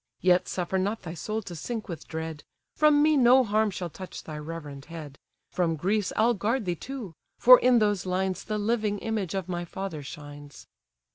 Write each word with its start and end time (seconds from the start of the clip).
Yet 0.21 0.47
suffer 0.47 0.79
not 0.79 1.03
thy 1.03 1.13
soul 1.13 1.43
to 1.43 1.55
sink 1.55 1.87
with 1.87 2.07
dread; 2.07 2.43
From 2.75 3.03
me 3.03 3.15
no 3.15 3.43
harm 3.43 3.69
shall 3.69 3.91
touch 3.91 4.23
thy 4.23 4.39
reverend 4.39 4.85
head; 4.85 5.19
From 5.51 5.75
Greece 5.75 6.11
I'll 6.15 6.33
guard 6.33 6.65
thee 6.65 6.73
too; 6.73 7.13
for 7.37 7.59
in 7.59 7.77
those 7.77 8.07
lines 8.07 8.43
The 8.43 8.57
living 8.57 8.97
image 8.97 9.35
of 9.35 9.47
my 9.47 9.63
father 9.63 10.01
shines." 10.01 10.65